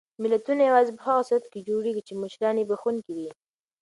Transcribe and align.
ملتونه 0.23 0.61
یوازې 0.69 0.91
په 0.95 1.01
هغه 1.07 1.21
صورت 1.27 1.45
کې 1.51 1.65
جوړېږي 1.69 2.01
چې 2.07 2.13
مشران 2.23 2.55
یې 2.59 2.65
بښونکي 2.69 3.11
وي. 3.17 3.29